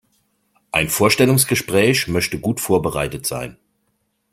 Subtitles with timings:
[0.71, 3.57] Ein Vorstellungsgespräch möchte gut vorbereitet sein.